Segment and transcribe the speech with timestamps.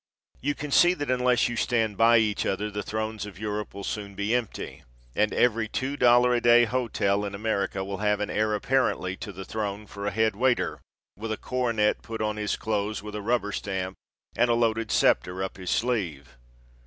[0.41, 3.83] You can see that unless you stand by each other the thrones of Europe will
[3.83, 4.81] soon be empty,
[5.15, 9.31] and every two dollar a day hotel in America will have an heir apparently to
[9.31, 10.81] the throne for a head waiter,
[11.15, 13.93] with a coronet put on his clothes with a rubber stamp
[14.35, 16.35] and a loaded scepter up his sleeve.